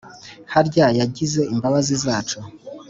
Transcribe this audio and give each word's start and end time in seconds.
harya 0.53 0.87
yagize 0.99 1.41
imbabazi 1.53 1.93
zacu 2.03 2.39